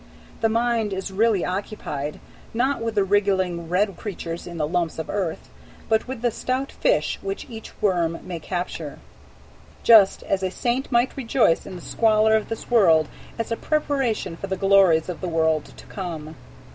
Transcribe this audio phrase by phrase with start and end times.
[0.39, 2.19] The mind is really occupied,
[2.55, 5.51] not with the wriggling red creatures in the lumps of earth,
[5.89, 8.97] but with the stout fish which each worm may capture,
[9.83, 14.35] just as a saint might rejoice in the squalor of this world as a preparation
[14.35, 16.35] for the glories of the world to come.